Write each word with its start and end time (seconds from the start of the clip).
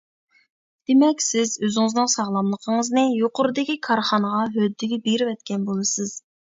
دېمەك، 0.91 1.21
سىز 1.25 1.51
ئۆزىڭىزنىڭ 1.67 2.09
ساغلاملىقىڭىزنى 2.15 3.05
يۇقىرىدىكى 3.21 3.79
كارخانىغا 3.91 4.45
ھۆددىگە 4.61 5.05
بېرىۋەتكەن 5.09 5.73
بولىسىز. 5.75 6.23